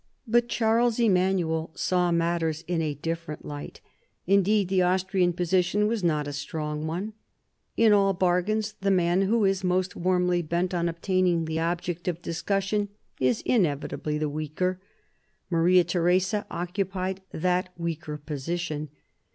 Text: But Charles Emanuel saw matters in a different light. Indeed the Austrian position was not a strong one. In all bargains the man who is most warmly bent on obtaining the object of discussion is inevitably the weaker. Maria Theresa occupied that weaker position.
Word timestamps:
But 0.27 0.47
Charles 0.49 0.99
Emanuel 0.99 1.69
saw 1.75 2.11
matters 2.11 2.63
in 2.67 2.81
a 2.81 2.95
different 2.95 3.45
light. 3.45 3.81
Indeed 4.25 4.67
the 4.67 4.81
Austrian 4.81 5.31
position 5.31 5.85
was 5.85 6.03
not 6.03 6.27
a 6.27 6.33
strong 6.33 6.87
one. 6.87 7.13
In 7.77 7.93
all 7.93 8.13
bargains 8.13 8.73
the 8.81 8.89
man 8.89 9.21
who 9.21 9.45
is 9.45 9.63
most 9.63 9.95
warmly 9.95 10.41
bent 10.41 10.73
on 10.73 10.89
obtaining 10.89 11.45
the 11.45 11.59
object 11.59 12.07
of 12.07 12.19
discussion 12.19 12.89
is 13.19 13.41
inevitably 13.45 14.17
the 14.17 14.27
weaker. 14.27 14.81
Maria 15.51 15.83
Theresa 15.83 16.47
occupied 16.49 17.21
that 17.31 17.69
weaker 17.77 18.17
position. 18.17 18.89